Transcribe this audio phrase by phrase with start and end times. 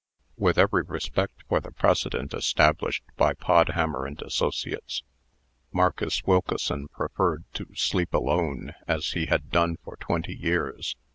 [0.35, 5.03] With every respect for the precedent established by Podhammer and associates,
[5.71, 10.95] Marcus Wilkeson preferred to sleep alone, as he had done for twenty years.